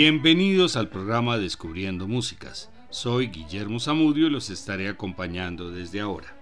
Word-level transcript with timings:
Bienvenidos 0.00 0.76
al 0.76 0.90
programa 0.90 1.38
Descubriendo 1.38 2.06
Músicas. 2.06 2.70
Soy 2.88 3.26
Guillermo 3.26 3.80
Zamudio 3.80 4.28
y 4.28 4.30
los 4.30 4.48
estaré 4.48 4.88
acompañando 4.88 5.72
desde 5.72 5.98
ahora. 5.98 6.36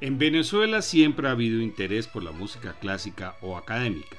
En 0.00 0.18
Venezuela 0.18 0.82
siempre 0.82 1.28
ha 1.28 1.30
habido 1.30 1.62
interés 1.62 2.08
por 2.08 2.24
la 2.24 2.32
música 2.32 2.72
clásica 2.72 3.36
o 3.42 3.56
académica. 3.56 4.16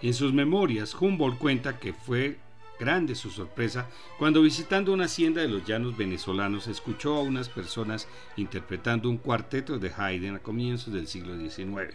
En 0.00 0.14
sus 0.14 0.32
memorias, 0.32 0.96
Humboldt 0.98 1.36
cuenta 1.36 1.78
que 1.78 1.92
fue 1.92 2.38
grande 2.80 3.14
su 3.14 3.28
sorpresa 3.28 3.90
cuando 4.18 4.40
visitando 4.40 4.94
una 4.94 5.04
hacienda 5.04 5.42
de 5.42 5.48
los 5.48 5.66
llanos 5.66 5.94
venezolanos 5.94 6.68
escuchó 6.68 7.16
a 7.16 7.22
unas 7.22 7.50
personas 7.50 8.08
interpretando 8.38 9.10
un 9.10 9.18
cuarteto 9.18 9.78
de 9.78 9.92
Haydn 9.94 10.36
a 10.36 10.38
comienzos 10.38 10.94
del 10.94 11.08
siglo 11.08 11.38
XIX. 11.38 11.94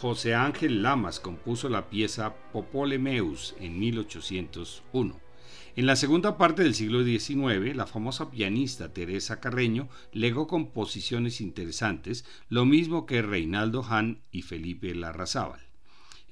José 0.00 0.34
Ángel 0.34 0.82
Lamas 0.82 1.20
compuso 1.20 1.68
la 1.68 1.88
pieza 1.88 2.34
Popolemeus 2.52 3.54
en 3.60 3.78
1801. 3.78 5.20
En 5.76 5.86
la 5.86 5.96
segunda 5.96 6.36
parte 6.36 6.62
del 6.62 6.74
siglo 6.74 7.04
XIX, 7.04 7.74
la 7.74 7.86
famosa 7.86 8.30
pianista 8.30 8.92
Teresa 8.92 9.40
Carreño 9.40 9.88
legó 10.12 10.46
composiciones 10.46 11.40
interesantes, 11.40 12.24
lo 12.48 12.64
mismo 12.64 13.06
que 13.06 13.22
Reinaldo 13.22 13.82
Hahn 13.82 14.20
y 14.30 14.42
Felipe 14.42 14.94
Larrazábal. 14.94 15.60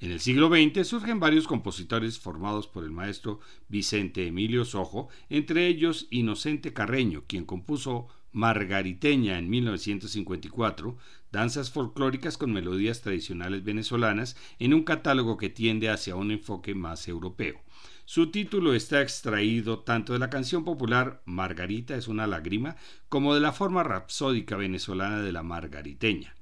En 0.01 0.11
el 0.11 0.19
siglo 0.19 0.49
XX 0.49 0.85
surgen 0.85 1.21
varios 1.21 1.47
compositores 1.47 2.19
formados 2.19 2.67
por 2.67 2.83
el 2.83 2.91
maestro 2.91 3.39
Vicente 3.69 4.27
Emilio 4.27 4.65
Sojo, 4.65 5.07
entre 5.29 5.67
ellos 5.67 6.07
Inocente 6.09 6.73
Carreño, 6.73 7.23
quien 7.27 7.45
compuso 7.45 8.07
Margariteña 8.33 9.37
en 9.37 9.49
1954, 9.49 10.97
danzas 11.31 11.71
folclóricas 11.71 12.37
con 12.37 12.51
melodías 12.51 13.01
tradicionales 13.01 13.63
venezolanas 13.63 14.35
en 14.59 14.73
un 14.73 14.83
catálogo 14.83 15.37
que 15.37 15.49
tiende 15.49 15.89
hacia 15.89 16.15
un 16.15 16.31
enfoque 16.31 16.75
más 16.75 17.07
europeo. 17.07 17.61
Su 18.05 18.31
título 18.31 18.73
está 18.73 19.01
extraído 19.01 19.79
tanto 19.79 20.11
de 20.11 20.19
la 20.19 20.29
canción 20.29 20.65
popular 20.65 21.21
Margarita 21.25 21.95
es 21.95 22.09
una 22.09 22.27
lágrima 22.27 22.75
como 23.07 23.33
de 23.33 23.39
la 23.39 23.53
forma 23.53 23.83
rapsódica 23.83 24.57
venezolana 24.57 25.21
de 25.21 25.31
la 25.31 25.41
margariteña. 25.41 26.35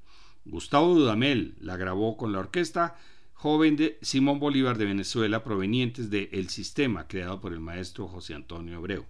Gustavo 0.45 0.95
Dudamel 0.95 1.55
la 1.59 1.77
grabó 1.77 2.17
con 2.17 2.31
la 2.31 2.39
orquesta 2.39 2.95
joven 3.33 3.75
de 3.75 3.99
Simón 4.01 4.39
Bolívar 4.39 4.77
de 4.77 4.85
Venezuela 4.85 5.43
provenientes 5.43 6.09
de 6.09 6.29
El 6.31 6.49
Sistema 6.49 7.07
creado 7.07 7.41
por 7.41 7.53
el 7.53 7.59
maestro 7.59 8.07
José 8.07 8.33
Antonio 8.33 8.77
Abreu. 8.77 9.05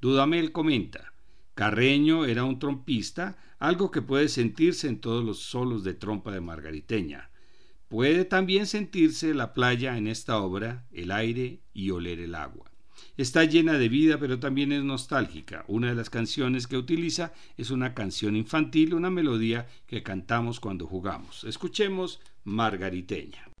Dudamel 0.00 0.50
comenta 0.50 1.11
Carreño 1.54 2.24
era 2.24 2.44
un 2.44 2.58
trompista, 2.58 3.36
algo 3.58 3.90
que 3.90 4.02
puede 4.02 4.28
sentirse 4.28 4.88
en 4.88 5.00
todos 5.00 5.24
los 5.24 5.38
solos 5.40 5.84
de 5.84 5.94
trompa 5.94 6.32
de 6.32 6.40
Margariteña. 6.40 7.30
Puede 7.88 8.24
también 8.24 8.66
sentirse 8.66 9.34
la 9.34 9.52
playa 9.52 9.98
en 9.98 10.08
esta 10.08 10.38
obra, 10.38 10.86
el 10.92 11.10
aire 11.10 11.60
y 11.74 11.90
oler 11.90 12.20
el 12.20 12.34
agua. 12.34 12.72
Está 13.18 13.44
llena 13.44 13.74
de 13.74 13.90
vida, 13.90 14.18
pero 14.18 14.38
también 14.38 14.72
es 14.72 14.82
nostálgica. 14.82 15.64
Una 15.68 15.90
de 15.90 15.94
las 15.94 16.08
canciones 16.08 16.66
que 16.66 16.78
utiliza 16.78 17.34
es 17.58 17.70
una 17.70 17.92
canción 17.92 18.34
infantil, 18.34 18.94
una 18.94 19.10
melodía 19.10 19.68
que 19.86 20.02
cantamos 20.02 20.58
cuando 20.58 20.86
jugamos. 20.86 21.44
Escuchemos 21.44 22.20
Margariteña. 22.44 23.51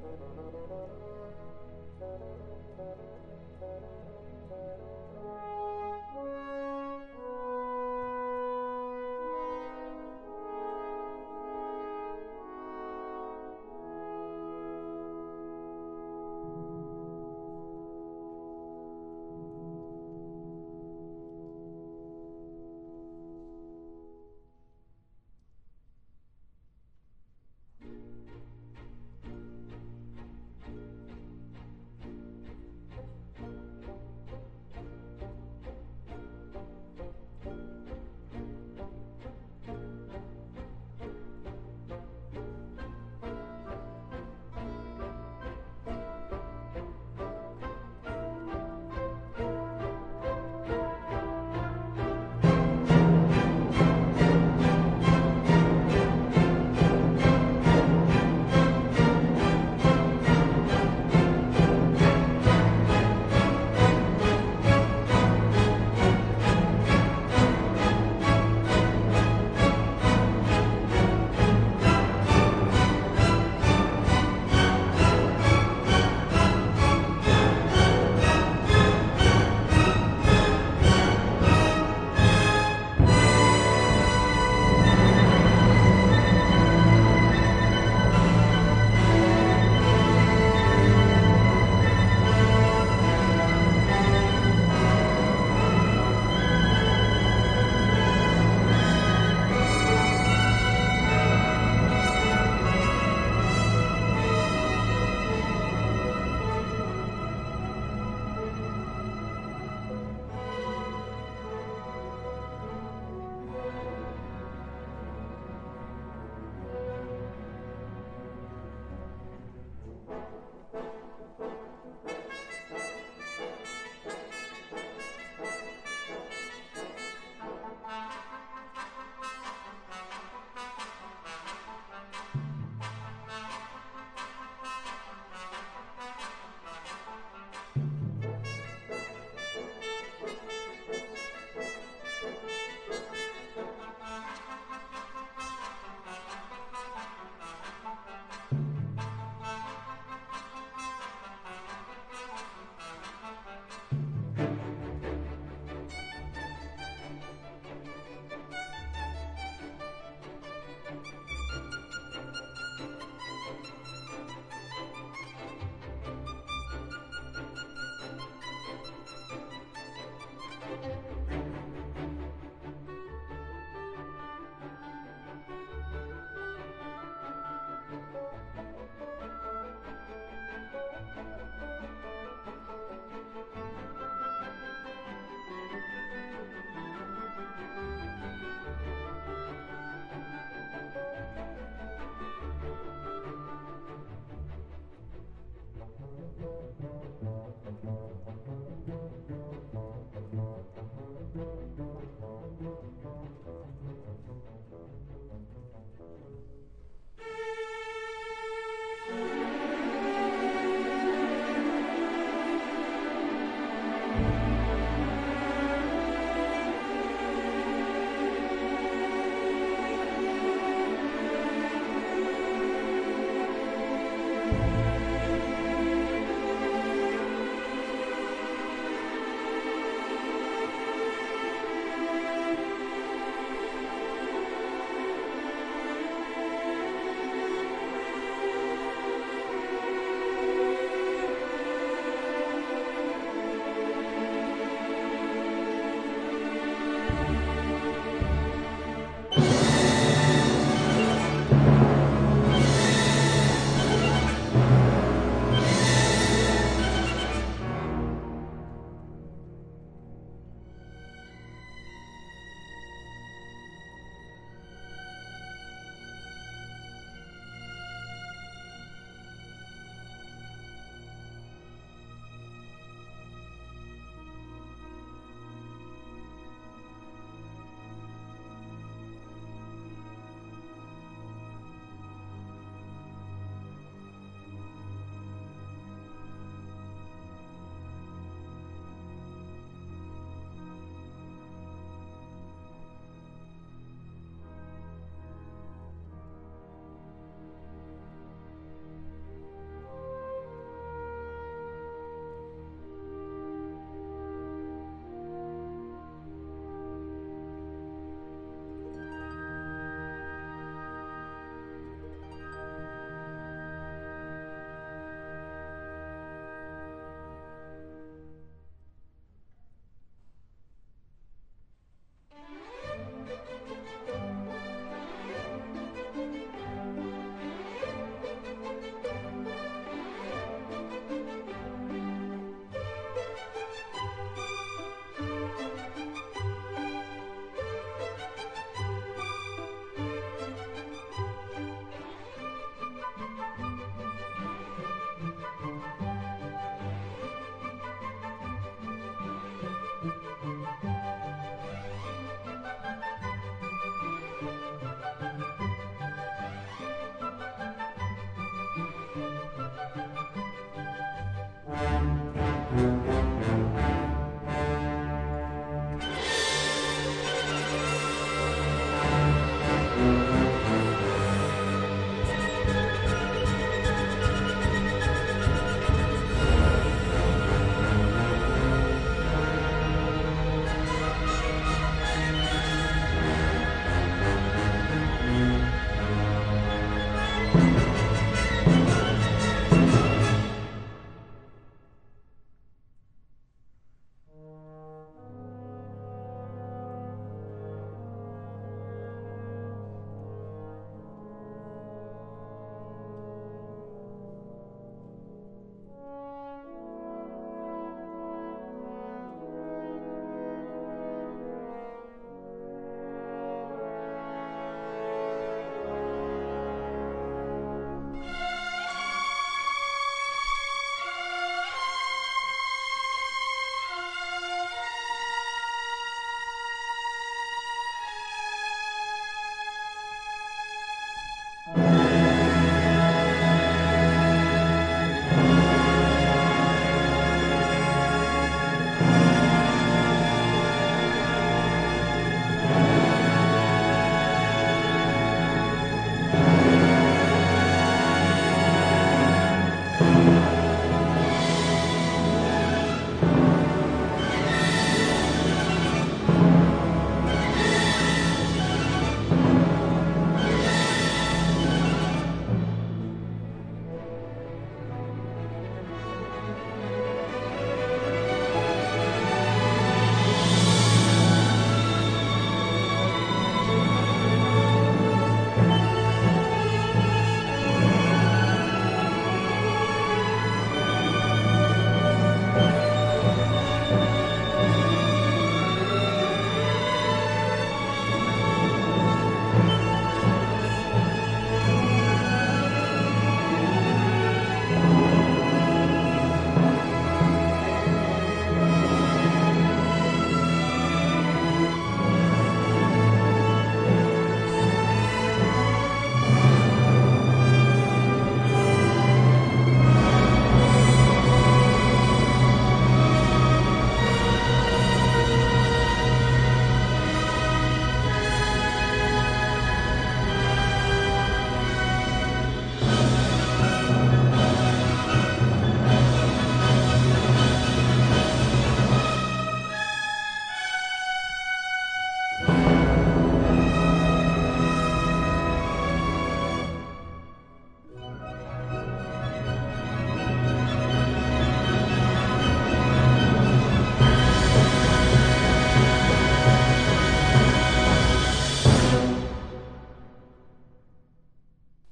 Thank 0.00 0.20
you. 5.20 5.57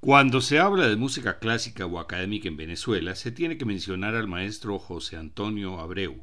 Cuando 0.07 0.41
se 0.41 0.61
habla 0.61 0.87
de 0.87 0.95
música 0.95 1.41
clásica 1.41 1.85
o 1.85 1.99
académica 1.99 2.47
en 2.47 2.57
Venezuela, 2.57 3.17
se 3.17 3.33
tiene 3.33 3.59
que 3.59 3.65
mencionar 3.65 4.15
al 4.15 4.29
maestro 4.29 4.79
José 4.79 5.17
Antonio 5.17 5.81
Abreu. 5.81 6.23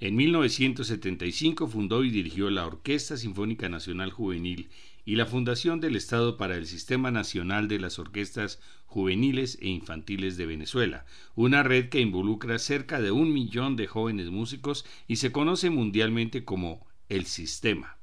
En 0.00 0.16
1975 0.16 1.68
fundó 1.68 2.02
y 2.02 2.10
dirigió 2.10 2.50
la 2.50 2.66
Orquesta 2.66 3.16
Sinfónica 3.16 3.68
Nacional 3.68 4.10
Juvenil 4.10 4.68
y 5.04 5.14
la 5.14 5.26
Fundación 5.26 5.78
del 5.78 5.94
Estado 5.94 6.36
para 6.36 6.56
el 6.56 6.66
Sistema 6.66 7.12
Nacional 7.12 7.68
de 7.68 7.78
las 7.78 8.00
Orquestas 8.00 8.58
Juveniles 8.86 9.58
e 9.62 9.68
Infantiles 9.68 10.36
de 10.36 10.46
Venezuela, 10.46 11.06
una 11.36 11.62
red 11.62 11.90
que 11.90 12.00
involucra 12.00 12.58
cerca 12.58 13.00
de 13.00 13.12
un 13.12 13.32
millón 13.32 13.76
de 13.76 13.86
jóvenes 13.86 14.30
músicos 14.30 14.84
y 15.06 15.16
se 15.16 15.30
conoce 15.30 15.70
mundialmente 15.70 16.44
como 16.44 16.84
el 17.08 17.26
Sistema. 17.26 17.96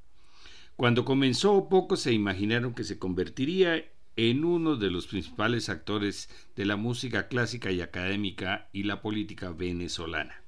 Cuando 0.77 1.03
comenzó, 1.03 1.67
pocos 1.67 1.99
se 1.99 2.13
imaginaron 2.13 2.73
que 2.73 2.85
se 2.85 2.97
convertiría 2.97 3.83
en 4.15 4.45
uno 4.45 4.75
de 4.75 4.89
los 4.89 5.07
principales 5.07 5.69
actores 5.69 6.29
de 6.55 6.65
la 6.65 6.75
música 6.75 7.27
clásica 7.27 7.72
y 7.72 7.81
académica 7.81 8.69
y 8.72 8.84
la 8.84 9.01
política 9.01 9.51
venezolana. 9.51 10.41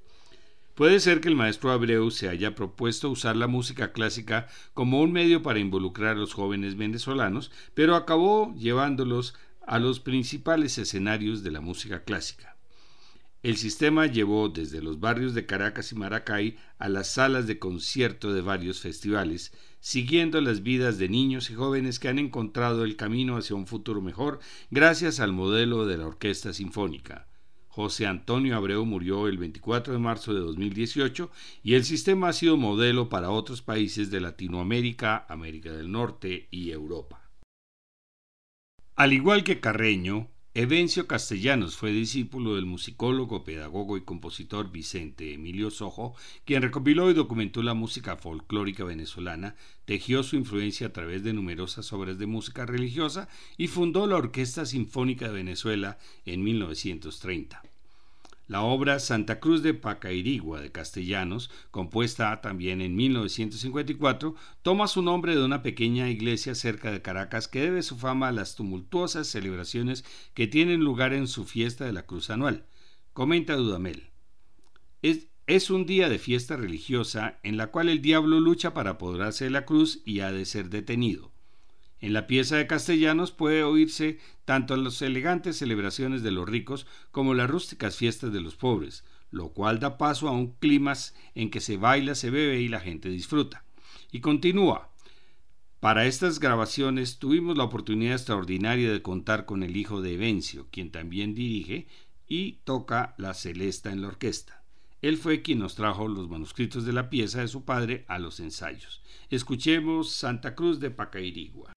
Puede 0.74 1.00
ser 1.00 1.20
que 1.20 1.28
el 1.28 1.34
maestro 1.34 1.72
Abreu 1.72 2.10
se 2.12 2.28
haya 2.28 2.54
propuesto 2.54 3.10
usar 3.10 3.34
la 3.34 3.48
música 3.48 3.90
clásica 3.90 4.46
como 4.74 5.00
un 5.00 5.10
medio 5.10 5.42
para 5.42 5.58
involucrar 5.58 6.16
a 6.16 6.20
los 6.20 6.34
jóvenes 6.34 6.76
venezolanos, 6.76 7.50
pero 7.74 7.96
acabó 7.96 8.54
llevándolos 8.54 9.34
a 9.66 9.80
los 9.80 9.98
principales 9.98 10.78
escenarios 10.78 11.42
de 11.42 11.50
la 11.50 11.60
música 11.60 12.04
clásica. 12.04 12.56
El 13.42 13.56
sistema 13.56 14.06
llevó 14.06 14.48
desde 14.48 14.80
los 14.80 15.00
barrios 15.00 15.34
de 15.34 15.46
Caracas 15.46 15.92
y 15.92 15.94
Maracay 15.94 16.56
a 16.78 16.88
las 16.88 17.08
salas 17.12 17.46
de 17.46 17.58
concierto 17.58 18.32
de 18.32 18.40
varios 18.40 18.80
festivales, 18.80 19.52
siguiendo 19.80 20.40
las 20.40 20.62
vidas 20.62 20.98
de 20.98 21.08
niños 21.08 21.50
y 21.50 21.54
jóvenes 21.54 21.98
que 21.98 22.08
han 22.08 22.18
encontrado 22.18 22.84
el 22.84 22.96
camino 22.96 23.36
hacia 23.36 23.56
un 23.56 23.66
futuro 23.66 24.00
mejor 24.00 24.40
gracias 24.70 25.20
al 25.20 25.32
modelo 25.32 25.86
de 25.86 25.98
la 25.98 26.06
Orquesta 26.06 26.52
Sinfónica. 26.52 27.26
José 27.68 28.06
Antonio 28.06 28.56
Abreu 28.56 28.84
murió 28.84 29.28
el 29.28 29.38
24 29.38 29.92
de 29.92 29.98
marzo 30.00 30.34
de 30.34 30.40
2018 30.40 31.30
y 31.62 31.74
el 31.74 31.84
sistema 31.84 32.30
ha 32.30 32.32
sido 32.32 32.56
modelo 32.56 33.08
para 33.08 33.30
otros 33.30 33.62
países 33.62 34.10
de 34.10 34.20
Latinoamérica, 34.20 35.26
América 35.28 35.70
del 35.70 35.92
Norte 35.92 36.48
y 36.50 36.70
Europa. 36.72 37.30
Al 38.96 39.12
igual 39.12 39.44
que 39.44 39.60
Carreño, 39.60 40.28
Evencio 40.60 41.06
Castellanos 41.06 41.76
fue 41.76 41.92
discípulo 41.92 42.56
del 42.56 42.66
musicólogo, 42.66 43.44
pedagogo 43.44 43.96
y 43.96 44.00
compositor 44.00 44.72
Vicente 44.72 45.32
Emilio 45.34 45.70
Sojo, 45.70 46.16
quien 46.44 46.62
recopiló 46.62 47.08
y 47.08 47.14
documentó 47.14 47.62
la 47.62 47.74
música 47.74 48.16
folclórica 48.16 48.82
venezolana, 48.82 49.54
tejió 49.84 50.24
su 50.24 50.34
influencia 50.34 50.88
a 50.88 50.92
través 50.92 51.22
de 51.22 51.32
numerosas 51.32 51.92
obras 51.92 52.18
de 52.18 52.26
música 52.26 52.66
religiosa 52.66 53.28
y 53.56 53.68
fundó 53.68 54.08
la 54.08 54.16
Orquesta 54.16 54.66
Sinfónica 54.66 55.28
de 55.28 55.34
Venezuela 55.34 55.96
en 56.24 56.42
1930. 56.42 57.62
La 58.48 58.62
obra 58.62 58.98
Santa 58.98 59.40
Cruz 59.40 59.62
de 59.62 59.74
Pacairigua 59.74 60.62
de 60.62 60.72
Castellanos, 60.72 61.50
compuesta 61.70 62.40
también 62.40 62.80
en 62.80 62.96
1954, 62.96 64.34
toma 64.62 64.88
su 64.88 65.02
nombre 65.02 65.36
de 65.36 65.44
una 65.44 65.62
pequeña 65.62 66.08
iglesia 66.08 66.54
cerca 66.54 66.90
de 66.90 67.02
Caracas 67.02 67.46
que 67.46 67.60
debe 67.60 67.82
su 67.82 67.98
fama 67.98 68.28
a 68.28 68.32
las 68.32 68.54
tumultuosas 68.54 69.28
celebraciones 69.28 70.02
que 70.32 70.46
tienen 70.46 70.80
lugar 70.80 71.12
en 71.12 71.28
su 71.28 71.44
fiesta 71.44 71.84
de 71.84 71.92
la 71.92 72.06
Cruz 72.06 72.30
anual. 72.30 72.64
Comenta 73.12 73.54
Dudamel. 73.54 74.08
Es, 75.02 75.28
es 75.46 75.68
un 75.68 75.84
día 75.84 76.08
de 76.08 76.18
fiesta 76.18 76.56
religiosa 76.56 77.38
en 77.42 77.58
la 77.58 77.66
cual 77.66 77.90
el 77.90 78.00
diablo 78.00 78.40
lucha 78.40 78.72
para 78.72 78.92
apoderarse 78.92 79.44
de 79.44 79.50
la 79.50 79.66
cruz 79.66 80.00
y 80.06 80.20
ha 80.20 80.32
de 80.32 80.46
ser 80.46 80.70
detenido. 80.70 81.32
En 82.00 82.12
la 82.12 82.26
pieza 82.26 82.56
de 82.56 82.66
Castellanos 82.66 83.32
puede 83.32 83.64
oírse 83.64 84.18
tanto 84.44 84.76
las 84.76 85.02
elegantes 85.02 85.58
celebraciones 85.58 86.22
de 86.22 86.30
los 86.30 86.48
ricos 86.48 86.86
como 87.10 87.34
las 87.34 87.50
rústicas 87.50 87.96
fiestas 87.96 88.32
de 88.32 88.40
los 88.40 88.54
pobres, 88.54 89.04
lo 89.30 89.48
cual 89.50 89.80
da 89.80 89.98
paso 89.98 90.28
a 90.28 90.32
un 90.32 90.52
clima 90.52 90.94
en 91.34 91.50
que 91.50 91.60
se 91.60 91.76
baila, 91.76 92.14
se 92.14 92.30
bebe 92.30 92.60
y 92.60 92.68
la 92.68 92.80
gente 92.80 93.08
disfruta. 93.08 93.64
Y 94.12 94.20
continúa. 94.20 94.90
Para 95.80 96.06
estas 96.06 96.40
grabaciones 96.40 97.18
tuvimos 97.18 97.56
la 97.56 97.64
oportunidad 97.64 98.14
extraordinaria 98.14 98.92
de 98.92 99.02
contar 99.02 99.44
con 99.44 99.62
el 99.62 99.76
hijo 99.76 100.00
de 100.00 100.14
Evencio, 100.14 100.66
quien 100.70 100.90
también 100.90 101.34
dirige 101.34 101.86
y 102.26 102.54
toca 102.64 103.14
la 103.16 103.34
celesta 103.34 103.92
en 103.92 104.02
la 104.02 104.08
orquesta. 104.08 104.62
Él 105.02 105.16
fue 105.16 105.42
quien 105.42 105.60
nos 105.60 105.76
trajo 105.76 106.08
los 106.08 106.28
manuscritos 106.28 106.84
de 106.84 106.92
la 106.92 107.10
pieza 107.10 107.40
de 107.40 107.48
su 107.48 107.64
padre 107.64 108.04
a 108.08 108.18
los 108.18 108.40
ensayos. 108.40 109.02
Escuchemos 109.30 110.10
Santa 110.10 110.56
Cruz 110.56 110.80
de 110.80 110.90
Pacairigua. 110.90 111.72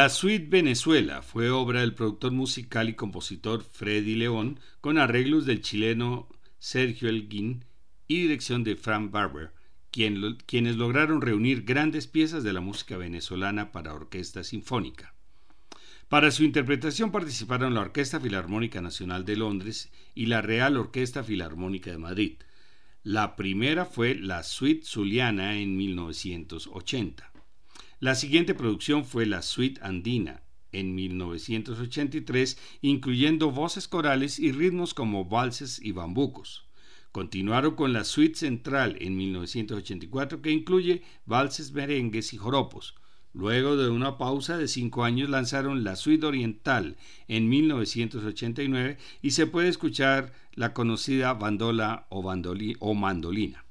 La 0.00 0.08
Suite 0.08 0.46
Venezuela 0.48 1.20
fue 1.20 1.50
obra 1.50 1.80
del 1.80 1.92
productor 1.92 2.32
musical 2.32 2.88
y 2.88 2.94
compositor 2.94 3.62
Freddy 3.62 4.14
León 4.14 4.58
con 4.80 4.96
arreglos 4.96 5.44
del 5.44 5.60
chileno 5.60 6.26
Sergio 6.58 7.10
Elguín 7.10 7.66
y 8.08 8.22
dirección 8.22 8.64
de 8.64 8.76
Frank 8.76 9.10
Barber, 9.10 9.52
quienes 9.90 10.76
lograron 10.76 11.20
reunir 11.20 11.64
grandes 11.64 12.06
piezas 12.06 12.42
de 12.44 12.54
la 12.54 12.62
música 12.62 12.96
venezolana 12.96 13.72
para 13.72 13.92
orquesta 13.92 14.42
sinfónica. 14.42 15.12
Para 16.08 16.30
su 16.30 16.44
interpretación 16.44 17.12
participaron 17.12 17.74
la 17.74 17.82
Orquesta 17.82 18.18
Filarmónica 18.18 18.80
Nacional 18.80 19.26
de 19.26 19.36
Londres 19.36 19.92
y 20.14 20.26
la 20.26 20.40
Real 20.40 20.78
Orquesta 20.78 21.22
Filarmónica 21.22 21.90
de 21.90 21.98
Madrid. 21.98 22.38
La 23.02 23.36
primera 23.36 23.84
fue 23.84 24.14
la 24.14 24.44
Suite 24.44 24.86
Zuliana 24.86 25.58
en 25.58 25.76
1980. 25.76 27.29
La 28.00 28.14
siguiente 28.14 28.54
producción 28.54 29.04
fue 29.04 29.26
la 29.26 29.42
Suite 29.42 29.78
Andina 29.84 30.42
en 30.72 30.94
1983, 30.94 32.56
incluyendo 32.80 33.50
voces 33.50 33.88
corales 33.88 34.38
y 34.38 34.52
ritmos 34.52 34.94
como 34.94 35.26
valses 35.26 35.78
y 35.82 35.92
bambucos. 35.92 36.64
Continuaron 37.12 37.74
con 37.74 37.92
la 37.92 38.04
Suite 38.04 38.36
Central 38.36 38.96
en 39.02 39.18
1984, 39.18 40.40
que 40.40 40.50
incluye 40.50 41.02
valses, 41.26 41.72
merengues 41.72 42.32
y 42.32 42.38
joropos. 42.38 42.94
Luego 43.34 43.76
de 43.76 43.90
una 43.90 44.16
pausa 44.16 44.56
de 44.56 44.66
cinco 44.66 45.04
años 45.04 45.28
lanzaron 45.28 45.84
la 45.84 45.94
Suite 45.94 46.24
Oriental 46.24 46.96
en 47.28 47.50
1989 47.50 48.96
y 49.20 49.32
se 49.32 49.46
puede 49.46 49.68
escuchar 49.68 50.32
la 50.54 50.72
conocida 50.72 51.34
bandola 51.34 52.06
o, 52.08 52.20
o 52.20 52.94
mandolina. 52.94 53.62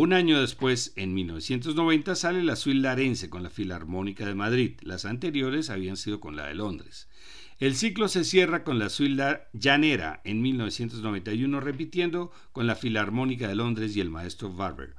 Un 0.00 0.12
año 0.12 0.40
después, 0.40 0.92
en 0.94 1.12
1990, 1.12 2.14
sale 2.14 2.44
la 2.44 2.54
Suite 2.54 2.78
Larense 2.78 3.28
con 3.28 3.42
la 3.42 3.50
Filarmónica 3.50 4.24
de 4.24 4.36
Madrid. 4.36 4.78
Las 4.82 5.04
anteriores 5.04 5.70
habían 5.70 5.96
sido 5.96 6.20
con 6.20 6.36
la 6.36 6.46
de 6.46 6.54
Londres. 6.54 7.08
El 7.58 7.74
ciclo 7.74 8.06
se 8.06 8.22
cierra 8.22 8.62
con 8.62 8.78
la 8.78 8.90
Suite 8.90 9.40
Llanera 9.54 10.20
en 10.22 10.40
1991, 10.40 11.58
repitiendo 11.58 12.30
con 12.52 12.68
la 12.68 12.76
Filarmónica 12.76 13.48
de 13.48 13.56
Londres 13.56 13.96
y 13.96 14.00
el 14.00 14.08
maestro 14.08 14.52
Barber. 14.52 14.94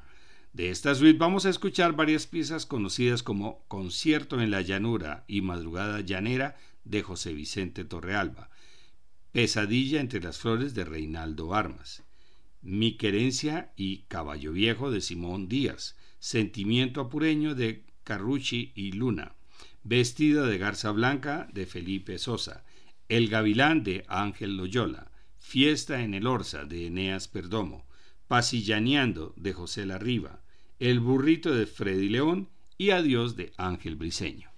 De 0.51 0.69
esta 0.69 0.93
suite 0.93 1.17
vamos 1.17 1.45
a 1.45 1.49
escuchar 1.49 1.93
varias 1.93 2.27
piezas 2.27 2.65
conocidas 2.65 3.23
como 3.23 3.63
Concierto 3.69 4.41
en 4.41 4.51
la 4.51 4.59
Llanura 4.59 5.23
y 5.29 5.39
Madrugada 5.39 6.01
Llanera 6.01 6.57
de 6.83 7.03
José 7.03 7.31
Vicente 7.31 7.85
Torrealba, 7.85 8.49
Pesadilla 9.31 10.01
entre 10.01 10.19
las 10.19 10.39
flores 10.39 10.73
de 10.73 10.83
Reinaldo 10.83 11.55
Armas, 11.55 12.03
mi 12.61 12.97
querencia 12.97 13.71
y 13.75 14.03
Caballo 14.07 14.51
Viejo 14.51 14.91
de 14.91 15.01
Simón 15.01 15.47
Díaz, 15.47 15.95
Sentimiento 16.19 17.01
Apureño 17.01 17.55
de 17.55 17.85
Carrucci 18.03 18.71
y 18.75 18.91
Luna, 18.91 19.35
Vestida 19.83 20.45
de 20.45 20.57
Garza 20.57 20.91
Blanca 20.91 21.47
de 21.53 21.65
Felipe 21.65 22.17
Sosa, 22.17 22.65
El 23.07 23.29
Gavilán 23.29 23.83
de 23.83 24.03
Ángel 24.07 24.57
Loyola, 24.57 25.11
Fiesta 25.37 26.03
en 26.03 26.13
el 26.13 26.27
Orza 26.27 26.65
de 26.65 26.87
Eneas 26.87 27.27
Perdomo, 27.27 27.87
Pasillaneando 28.27 29.33
de 29.37 29.53
José 29.53 29.85
Larriba, 29.85 30.41
El 30.79 30.99
Burrito 30.99 31.53
de 31.53 31.65
Freddy 31.65 32.09
León 32.09 32.49
y 32.77 32.91
Adiós 32.91 33.35
de 33.35 33.53
Ángel 33.57 33.95
Briseño. 33.95 34.51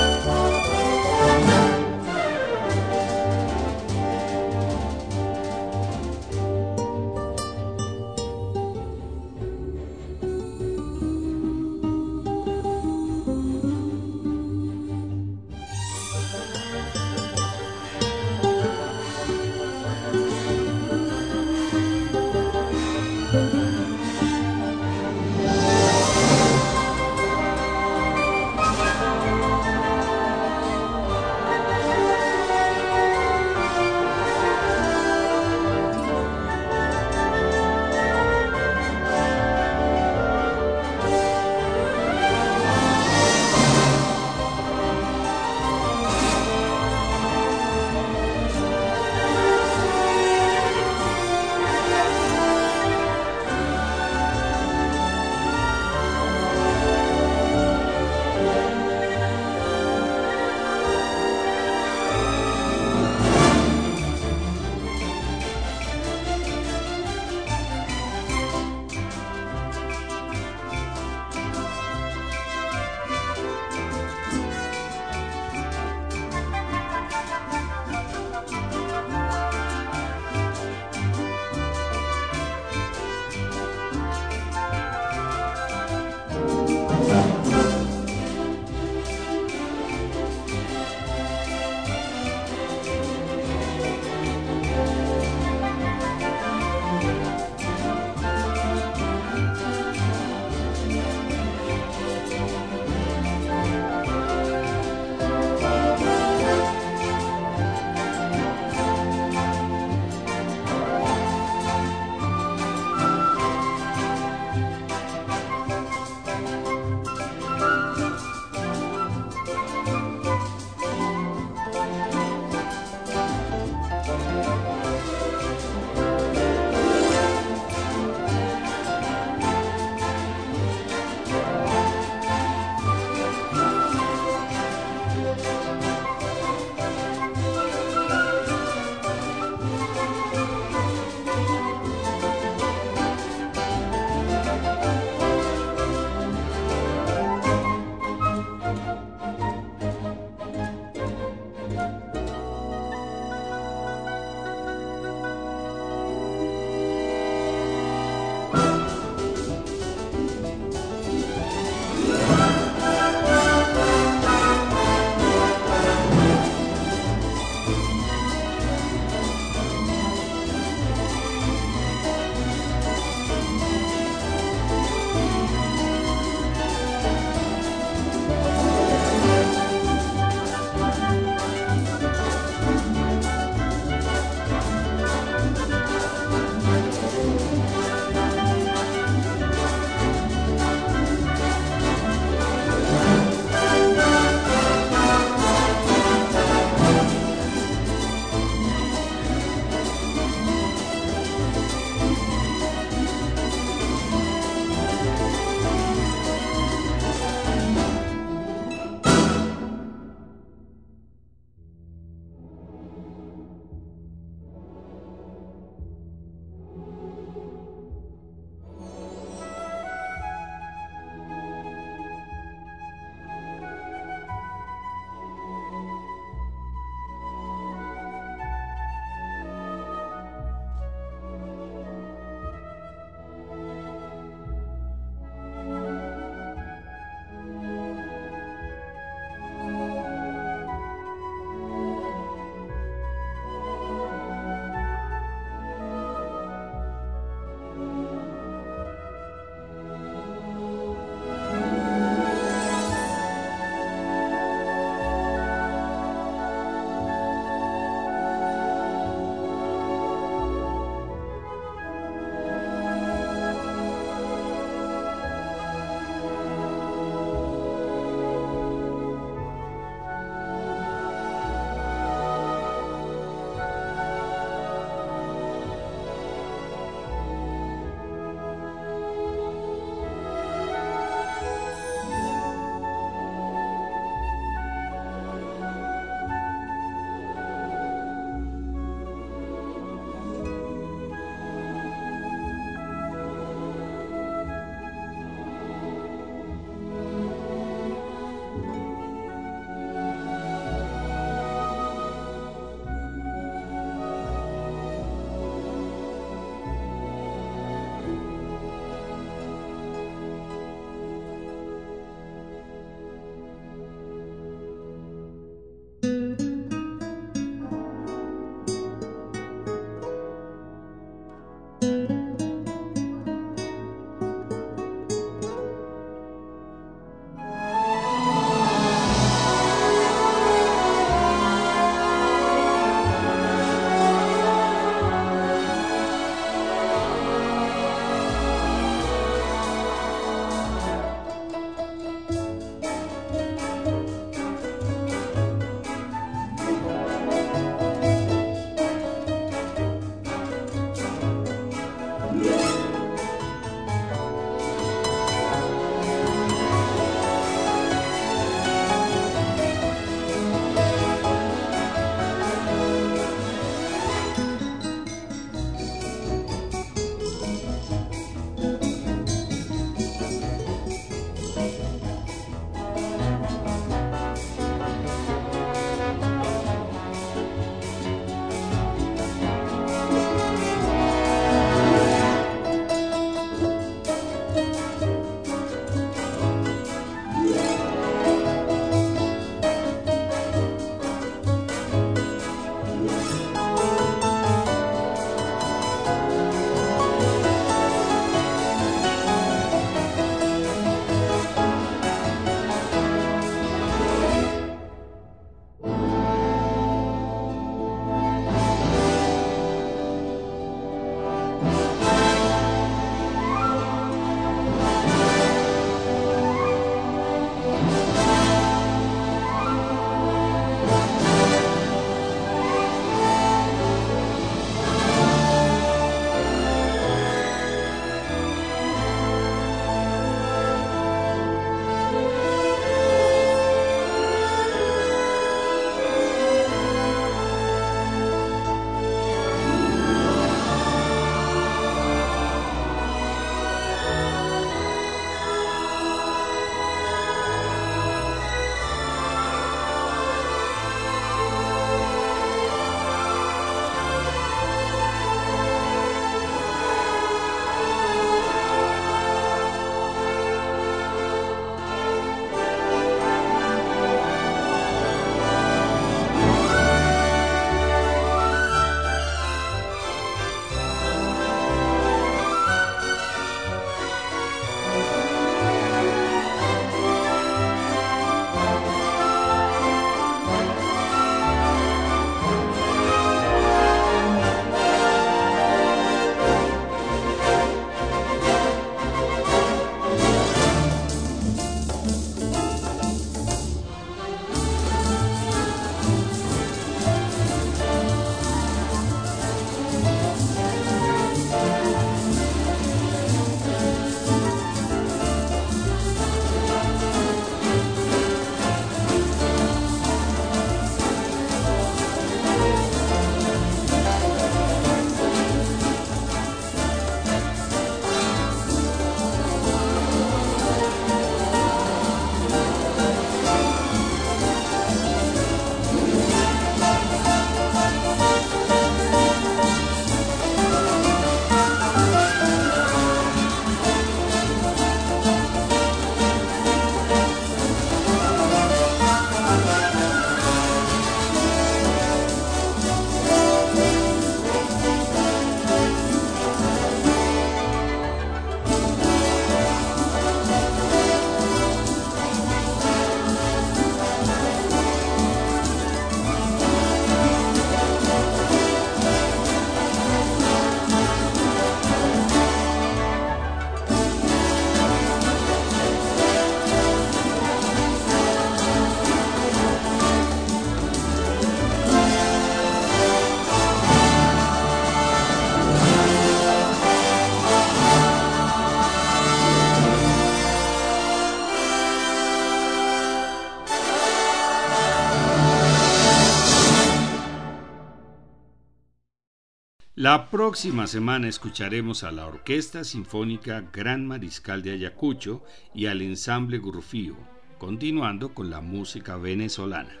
La 590.10 590.28
próxima 590.28 590.88
semana 590.88 591.28
escucharemos 591.28 592.02
a 592.02 592.10
la 592.10 592.26
Orquesta 592.26 592.82
Sinfónica 592.82 593.70
Gran 593.72 594.08
Mariscal 594.08 594.60
de 594.60 594.72
Ayacucho 594.72 595.44
y 595.72 595.86
al 595.86 596.02
ensamble 596.02 596.58
Gurfío, 596.58 597.14
continuando 597.58 598.34
con 598.34 598.50
la 598.50 598.60
música 598.60 599.16
venezolana. 599.16 600.00